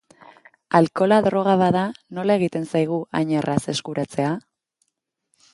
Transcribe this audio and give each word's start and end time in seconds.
Alkohola 0.79 1.19
droga 1.27 1.53
bada, 1.63 1.83
nola 2.19 2.39
egiten 2.41 2.67
zaigu 2.73 2.99
hain 3.21 3.37
erraz 3.43 3.61
eskuratzea? 3.75 4.35